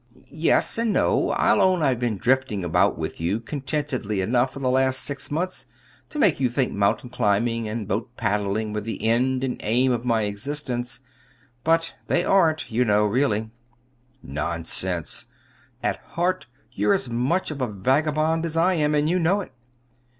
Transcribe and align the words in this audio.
"Yes, 0.29 0.79
and 0.79 0.91
no. 0.93 1.29
I'll 1.33 1.61
own 1.61 1.83
I've 1.83 1.99
been 1.99 2.17
drifting 2.17 2.63
about 2.63 2.97
with 2.97 3.21
you 3.21 3.39
contentedly 3.39 4.19
enough 4.19 4.53
for 4.53 4.57
the 4.59 4.67
last 4.71 5.01
six 5.01 5.29
months 5.29 5.67
to 6.09 6.17
make 6.17 6.39
you 6.39 6.49
think 6.49 6.73
mountain 6.73 7.11
climbing 7.11 7.67
and 7.67 7.87
boat 7.87 8.17
paddling 8.17 8.73
were 8.73 8.81
the 8.81 9.03
end 9.07 9.43
and 9.43 9.57
aim 9.59 9.91
of 9.91 10.03
my 10.03 10.23
existence. 10.23 11.01
But 11.63 11.93
they 12.07 12.23
aren't, 12.23 12.71
you 12.71 12.83
know, 12.83 13.05
really." 13.05 13.51
"Nonsense! 14.23 15.25
At 15.83 15.97
heart 15.97 16.47
you're 16.71 16.95
as 16.95 17.07
much 17.07 17.51
of 17.51 17.61
a 17.61 17.67
vagabond 17.67 18.43
as 18.43 18.57
I 18.57 18.73
am; 18.73 18.95
and 18.95 19.07
you 19.07 19.19
know 19.19 19.41
it." 19.41 19.51